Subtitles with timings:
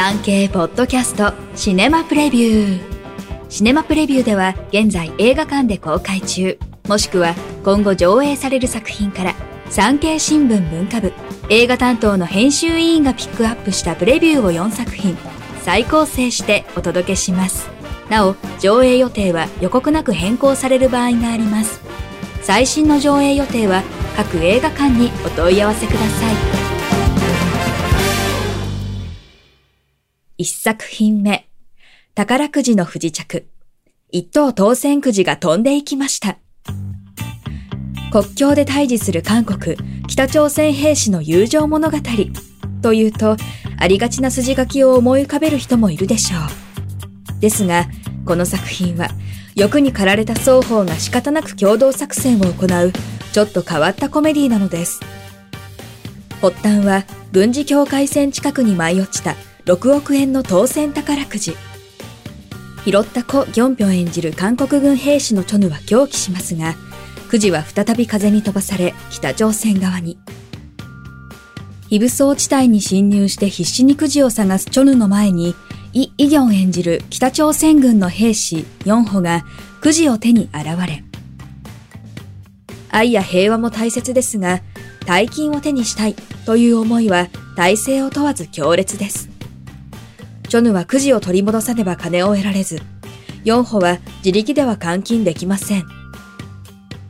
[0.00, 2.80] 産経ポッドキャストシネマプレビュー。
[3.48, 6.56] シネマプレビューでは現在映画館で公開中。
[6.86, 9.34] もしくは今後上映される作品から
[9.70, 11.12] 産経新聞文化部
[11.48, 15.18] 映画担当の編集委員がピックアップしたプレビューを4作品
[15.62, 17.68] 再構成してお届けします。
[18.08, 21.80] なお上映予定は予告なく変更される場合があります。
[22.42, 23.82] 最新の上映予定は
[24.14, 26.57] 各映画館にお問い合わせください。
[30.40, 31.48] 一作品目。
[32.14, 33.48] 宝くじの不時着。
[34.12, 36.38] 一等当選くじが飛んでいきました。
[38.12, 41.98] 国境で対峙する韓国、北朝鮮兵士の友情物語。
[42.82, 43.36] というと、
[43.80, 47.40] ありがちな筋書きを思い浮かべる人もいるでしょう。
[47.40, 47.88] ですが、
[48.24, 49.08] この作品は、
[49.56, 52.92] 欲に駆られた双方が仕方なく共同作戦を行う、
[53.32, 55.00] ちょっと変わったコメディなのです。
[56.40, 59.34] 発端は、軍事境界線近くに舞い落ちた
[59.68, 61.54] 6億円の当選宝くじ。
[62.86, 66.74] 拾った子ギョンピョン演じる韓国軍兵士のチョヌは狂気しますが、
[67.28, 70.18] くじは再び風に飛ばされ、北朝鮮側に。
[71.90, 75.54] 非武装地帯に侵入して必死にくじを探すチョヌの前に、
[75.92, 79.44] イ・イギョン演じる北朝鮮軍の兵士、ヨンホが
[79.82, 81.04] くじを手に現れ、
[82.88, 84.62] 愛や平和も大切ですが、
[85.04, 86.14] 大金を手にしたい
[86.46, 89.37] という思いは体制を問わず強烈です。
[90.48, 92.80] チョヌはくじを取り戻さねば金を得られず、
[93.44, 95.86] ヨンホは自力では換金できません。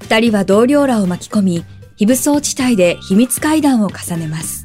[0.00, 1.64] 二人は同僚らを巻き込み、
[1.96, 4.64] 非武装地帯で秘密会談を重ねます。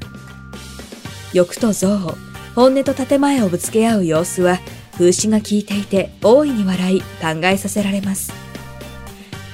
[1.34, 2.18] 欲と憎悪、
[2.56, 4.60] 本音と建前をぶつけ合う様子は、
[4.94, 7.08] 風刺が効いていて大いに笑い考
[7.44, 8.34] えさせられます。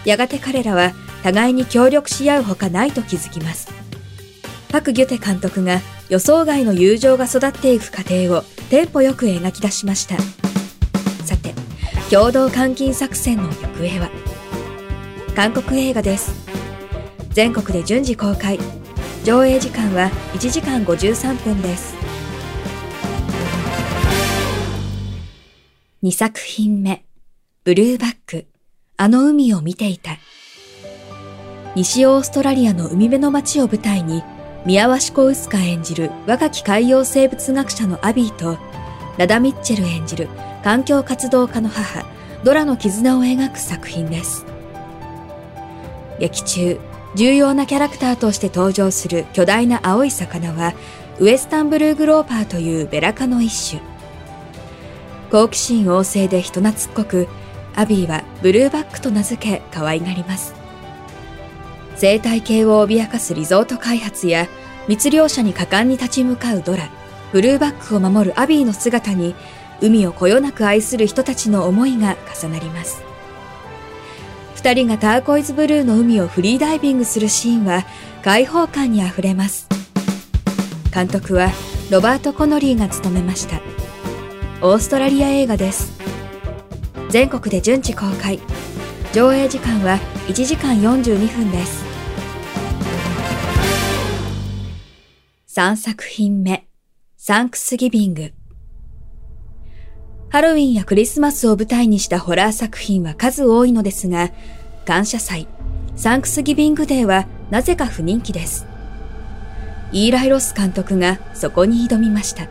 [0.05, 3.69] やがて彼らは互いに協力し合うほかないと気づきます。
[4.73, 10.17] パク・ギュテ監督が予想外の友情が育っていく過程をテンポよく描き出しました。
[11.23, 11.53] さて、
[12.09, 14.09] 共同監禁作戦の行方は？
[15.35, 16.33] 韓国映画です。
[17.29, 18.57] 全国で順次公開。
[19.23, 21.93] 上映時間は1時間53分です。
[26.01, 27.05] 2作品目。
[27.63, 28.47] ブルーバック。
[28.97, 30.17] あの海を見ていた。
[31.75, 34.23] 西オーストラリアの海辺の街を舞台に
[34.65, 38.57] 宮鷲コウスカ演じる若き海洋生物学者のアビーと
[39.17, 40.29] ラダ・ミッチェル演じる
[40.63, 42.05] 環境活動家の母
[42.43, 44.45] ドラの絆を描く作品です
[46.19, 46.79] 劇中、
[47.15, 50.73] 重要なキャラクターとして登場する巨大な青い魚は、
[51.19, 53.81] ウエスタンブルーグローパーというベラ科の一種。
[55.31, 57.27] 好奇心旺盛で人懐っこく、
[57.75, 60.62] アビーはブルーバックと名付け可愛がります。
[62.03, 64.49] 生態系を脅かすリゾート開発や
[64.89, 66.89] 密漁者に果敢に立ち向かうドラ、
[67.31, 69.33] ブルーバックを守るアビーの姿に
[69.79, 73.01] 海をこよなく愛する人たちの思いが重なります。
[74.55, 77.85] 二人がターコイズブルーの海をフリーダイビングするシーンは
[78.21, 79.69] 開放感にあふれます。
[80.93, 81.51] 監督は
[81.89, 83.61] ロバート・コノリーが務めました。
[84.61, 85.93] オーストラリア映画です。
[87.07, 88.41] 全国で順次公開。
[89.13, 91.92] 上映時間は1時間42分です。
[95.55, 96.65] 3作品目、
[97.15, 98.33] サンクスギビング。
[100.31, 104.31] ハロウィンやクリスマスを舞台にしたホラー作品は数多いのですが、
[104.83, 105.47] 感謝祭、
[105.95, 108.65] サンクスギビングデーはなぜか不人気です。
[109.91, 112.49] イーライ・ロス監督がそこに挑みました。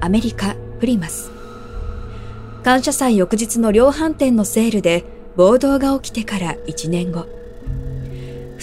[0.00, 1.32] アメリカ、プリマス。
[2.62, 5.04] 感謝祭翌日の量販店のセールで
[5.34, 7.26] 暴動が起きてから1年後。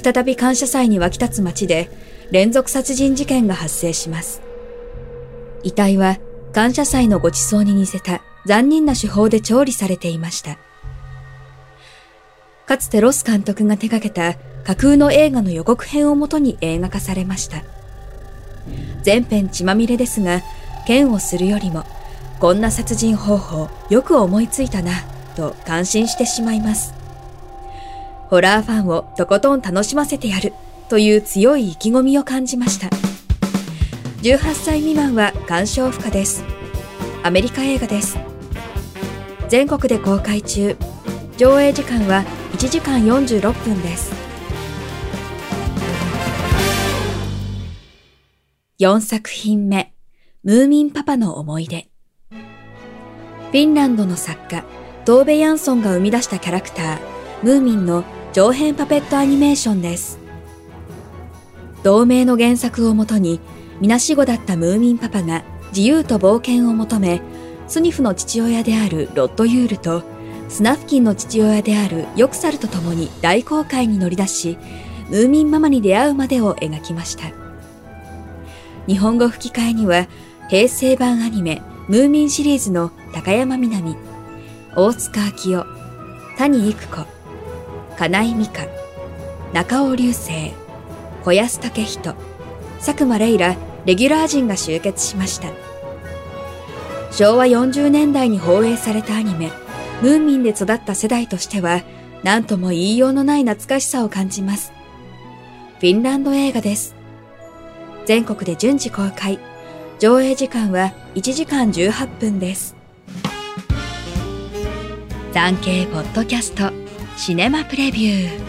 [0.02, 1.90] 再び感謝祭に沸き立つ街で
[2.32, 4.42] 連続殺人事件が発生します。
[5.64, 6.18] 遺体は
[6.54, 10.58] 感謝祭のご馳走に似せた残忍な手法で調理されていました。
[12.66, 17.64] かつてロス監督が手掛けた架空の映画の予告編をもとに映画化されました。
[19.02, 20.42] 全編血まみれですが、
[20.86, 21.84] 剣をするよりも、
[22.40, 24.92] こんな殺人方法よく思いついたな、
[25.36, 26.94] と感心してしまいます。
[28.30, 30.54] ホラーファンをとことん楽しませてやる、
[30.90, 32.90] という強い意気込みを感じました。
[34.24, 36.44] 18歳未満は鑑賞不可です。
[37.24, 38.18] アメリカ映画です。
[39.48, 40.76] 全国で公開中。
[41.38, 44.12] 上映時間は1時間46分です。
[48.80, 49.94] 4作品目、
[50.44, 51.88] ムーミンパパの思い出。
[52.32, 54.64] フィンランドの作家、
[55.06, 57.00] トーベ・ヤンソンが生み出したキャラクター、
[57.42, 58.04] ムーミンの
[58.34, 60.19] 長編パペットアニメーションです。
[61.84, 63.40] 同名の原作をもとに、
[63.80, 67.22] みなしごだったムーミンパパが自由と冒険を求め、
[67.68, 70.04] スニフの父親であるロットユールと、
[70.50, 74.58] スナフキンの父親であるヨクサルと共に大航海に乗り出し、
[75.10, 77.32] ムーミンママに出会うまでを描きました。
[78.88, 80.08] 日本語吹き替えには、
[80.50, 83.96] 平成版アニメ、ムーミンシリーズの高山みなみ、
[84.76, 85.66] 大塚明夫、
[86.38, 87.06] 谷育子、
[87.98, 88.68] 金井美香、
[89.54, 90.54] 中尾流星、
[91.30, 92.16] 小安武人、
[92.80, 93.56] 佐久間レイら
[93.86, 95.50] レギュラー陣が集結しました。
[97.12, 99.52] 昭和40年代に放映されたアニメ、
[100.02, 101.84] ムーミンで育った世代としては、
[102.24, 104.74] 何とも言いようのない懐かしさを感じます。
[105.80, 106.96] フィンランド映画です。
[108.08, 109.38] 全国で順次公開。
[110.00, 112.76] 上映時間は1時間18分です。
[115.32, 116.72] 産経ポッドキャスト
[117.18, 118.40] シネマプレビュー。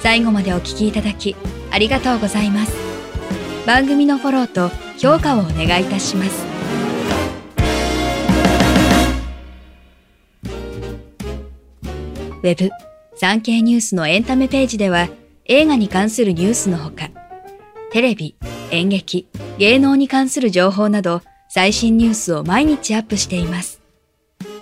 [0.00, 1.36] 最後までお聞きいただき
[1.70, 2.72] ありがとうございます。
[3.66, 6.44] 番組のフォローと評価をお願いいたします。
[12.42, 12.70] ウェブ、
[13.16, 15.08] 産経ニュースのエンタメページでは
[15.44, 17.10] 映画に関するニュースのほか、
[17.92, 18.34] テレビ、
[18.70, 19.28] 演劇、
[19.58, 23.80] 芸能に関する情報など最新ニュースを毎日アップしています。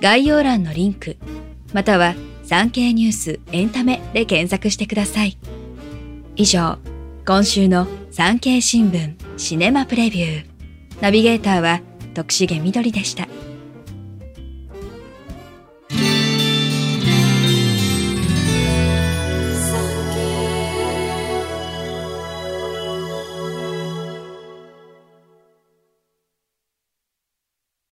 [0.00, 1.16] 概要欄のリンク、
[1.72, 5.38] または産経ニュースエンタメで検索してください。
[6.34, 6.78] 以上、
[7.28, 10.46] 今週の産経新聞シネマプレビュー。
[11.02, 11.82] ナビゲーターは
[12.14, 13.28] 徳重みどりでした。